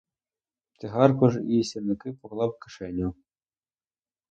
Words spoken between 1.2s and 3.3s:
ж і сірники поклав у кишеню.